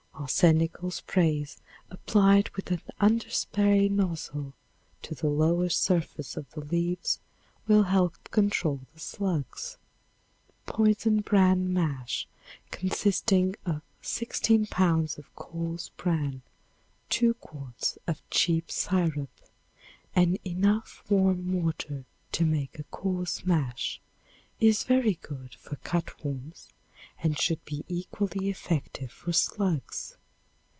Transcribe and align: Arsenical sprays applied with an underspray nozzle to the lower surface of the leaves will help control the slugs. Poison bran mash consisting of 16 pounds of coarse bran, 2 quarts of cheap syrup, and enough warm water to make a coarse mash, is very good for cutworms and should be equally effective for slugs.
Arsenical 0.13 0.91
sprays 0.91 1.57
applied 1.89 2.49
with 2.55 2.69
an 2.69 2.79
underspray 2.99 3.89
nozzle 3.89 4.53
to 5.01 5.15
the 5.15 5.25
lower 5.27 5.67
surface 5.67 6.37
of 6.37 6.45
the 6.51 6.59
leaves 6.63 7.19
will 7.65 7.81
help 7.83 8.23
control 8.29 8.81
the 8.93 8.99
slugs. 8.99 9.79
Poison 10.67 11.21
bran 11.21 11.73
mash 11.73 12.27
consisting 12.69 13.55
of 13.65 13.81
16 14.03 14.67
pounds 14.67 15.17
of 15.17 15.33
coarse 15.33 15.89
bran, 15.97 16.43
2 17.09 17.33
quarts 17.35 17.97
of 18.05 18.21
cheap 18.29 18.69
syrup, 18.69 19.31
and 20.15 20.37
enough 20.45 21.03
warm 21.09 21.51
water 21.63 22.05
to 22.31 22.45
make 22.45 22.77
a 22.77 22.83
coarse 22.83 23.43
mash, 23.43 23.99
is 24.59 24.83
very 24.83 25.15
good 25.23 25.55
for 25.55 25.77
cutworms 25.77 26.69
and 27.23 27.37
should 27.39 27.63
be 27.65 27.83
equally 27.87 28.49
effective 28.49 29.11
for 29.11 29.33
slugs. 29.33 30.17